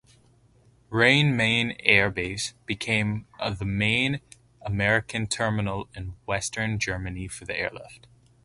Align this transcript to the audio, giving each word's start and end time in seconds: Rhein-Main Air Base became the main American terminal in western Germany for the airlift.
Rhein-Main 0.89 1.75
Air 1.81 2.09
Base 2.09 2.55
became 2.65 3.27
the 3.39 3.63
main 3.65 4.19
American 4.63 5.27
terminal 5.27 5.89
in 5.95 6.15
western 6.25 6.79
Germany 6.79 7.27
for 7.27 7.45
the 7.45 7.55
airlift. 7.55 8.07